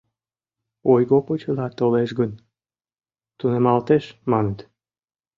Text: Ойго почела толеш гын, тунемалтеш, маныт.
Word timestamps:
Ойго 0.91 1.17
почела 1.27 1.67
толеш 1.79 2.09
гын, 2.19 2.31
тунемалтеш, 3.39 4.03
маныт. 4.31 4.59